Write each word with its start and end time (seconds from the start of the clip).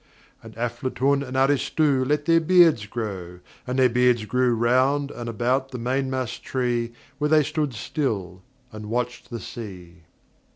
And 0.41 0.55
Aflatun 0.55 1.21
and 1.21 1.37
Aristu 1.37 2.03
Let 2.09 2.25
their 2.25 2.39
Beards 2.39 2.87
grow, 2.87 3.39
and 3.67 3.77
their 3.77 3.87
Beards 3.87 4.25
grew 4.25 4.55
Round 4.55 5.11
and 5.11 5.29
about 5.29 5.69
the 5.69 5.77
mainmast 5.77 6.41
tree 6.43 6.91
Where 7.19 7.29
they 7.29 7.43
stood 7.43 7.75
still, 7.75 8.41
and 8.71 8.87
watched 8.89 9.29
the 9.29 9.39
sea. 9.39 9.97